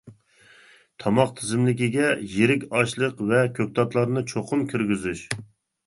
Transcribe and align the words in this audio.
تاماق 1.03 1.35
تىزىملىكىگە 1.41 2.09
يىرىك 2.37 2.67
ئاشلىق 2.73 3.23
ۋە 3.31 3.45
كۆكتاتلارنى 3.61 4.29
چوقۇم 4.35 4.69
كىرگۈزۈش. 4.75 5.29